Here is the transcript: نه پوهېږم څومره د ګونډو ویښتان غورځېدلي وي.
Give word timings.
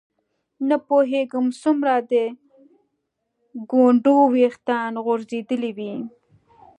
نه 0.67 0.75
پوهېږم 0.87 1.45
څومره 1.61 1.93
د 2.11 2.13
ګونډو 3.71 4.15
ویښتان 4.33 4.91
غورځېدلي 5.05 5.71
وي. 5.77 5.95